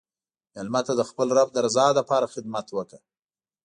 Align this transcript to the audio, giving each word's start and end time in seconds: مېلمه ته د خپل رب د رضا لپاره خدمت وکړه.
مېلمه 0.53 0.81
ته 0.87 0.93
د 0.95 1.01
خپل 1.09 1.27
رب 1.37 1.47
د 1.53 1.57
رضا 1.65 1.87
لپاره 1.99 2.31
خدمت 2.33 2.67
وکړه. 2.71 2.99